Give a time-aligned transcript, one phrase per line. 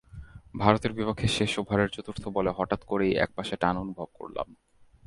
[0.57, 4.47] ভারতের বিপক্ষে শেষ ওভারের চতুর্থ বলে হঠাৎ করেই একপাশে টান অনুভব করলাম।